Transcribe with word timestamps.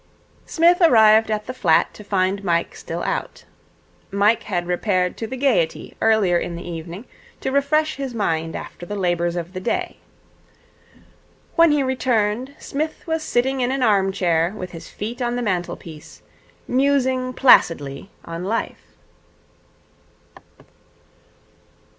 Psmith 0.47 0.79
arrived 0.81 1.29
at 1.29 1.45
the 1.45 1.53
flat 1.53 1.93
to 1.93 2.03
find 2.03 2.43
Mike 2.43 2.75
still 2.75 3.03
out. 3.03 3.45
Mike 4.09 4.41
had 4.41 4.65
repaired 4.65 5.15
to 5.15 5.27
the 5.27 5.37
Gaiety 5.37 5.95
earlier 6.01 6.39
in 6.39 6.55
the 6.55 6.67
evening 6.67 7.05
to 7.39 7.51
refresh 7.51 7.97
his 7.97 8.11
mind 8.11 8.55
after 8.55 8.83
the 8.83 8.95
labours 8.95 9.35
of 9.35 9.53
the 9.53 9.59
day. 9.59 9.97
When 11.55 11.71
he 11.71 11.83
returned, 11.83 12.55
Psmith 12.57 13.05
was 13.05 13.21
sitting 13.21 13.61
in 13.61 13.69
an 13.71 13.83
armchair 13.83 14.55
with 14.57 14.71
his 14.71 14.89
feet 14.89 15.21
on 15.21 15.35
the 15.35 15.43
mantelpiece, 15.43 16.23
musing 16.67 17.31
placidly 17.31 18.09
on 18.25 18.43
Life. 18.43 18.95